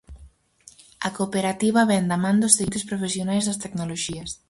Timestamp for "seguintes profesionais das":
2.57-3.61